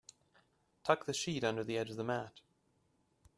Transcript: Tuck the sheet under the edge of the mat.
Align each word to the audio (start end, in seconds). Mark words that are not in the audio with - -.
Tuck 0.83 1.05
the 1.05 1.13
sheet 1.13 1.43
under 1.43 1.63
the 1.63 1.77
edge 1.77 1.91
of 1.91 1.95
the 1.95 2.03
mat. 2.03 2.41